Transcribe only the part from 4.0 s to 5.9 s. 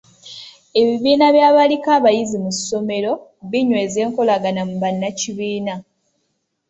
enkolagana mu bannakibiina.